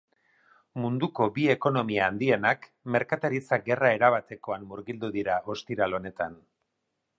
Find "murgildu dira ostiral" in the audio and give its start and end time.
4.73-5.97